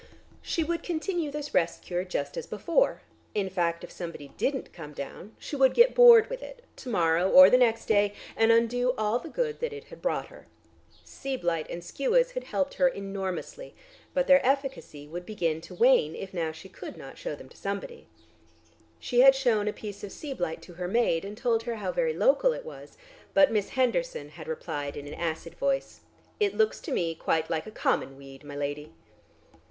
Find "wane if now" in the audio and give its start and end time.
15.75-16.51